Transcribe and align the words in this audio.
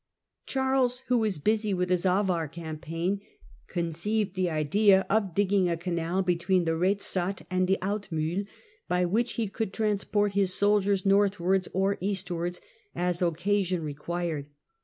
Charles, 0.47 1.01
who 1.09 1.19
was 1.19 1.37
busy 1.37 1.75
with 1.75 1.91
his 1.91 2.07
Avar 2.07 2.47
campaign, 2.47 3.21
conceived 3.67 4.33
the 4.35 4.49
idea 4.49 5.05
of 5.11 5.35
digging 5.35 5.69
a 5.69 5.77
canal 5.77 6.23
between 6.23 6.65
the 6.65 6.75
Rezat 6.75 7.43
and 7.51 7.67
the 7.67 7.77
Altmiihl, 7.83 8.47
by 8.87 9.05
which 9.05 9.33
he 9.33 9.47
could 9.47 9.71
transport 9.71 10.31
his 10.33 10.55
soldiers 10.55 11.05
northwards 11.05 11.67
or 11.71 11.99
eastwards, 12.01 12.61
as 12.95 13.21
occasion 13.21 13.83
required. 13.83 14.49